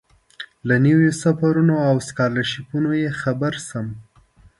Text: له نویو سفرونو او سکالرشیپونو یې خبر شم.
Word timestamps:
له 0.67 0.75
نویو 0.85 1.11
سفرونو 1.21 1.75
او 1.87 1.95
سکالرشیپونو 2.09 2.91
یې 3.01 3.09
خبر 3.21 3.53
شم. 3.67 3.87